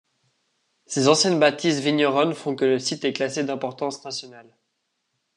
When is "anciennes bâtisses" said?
1.09-1.77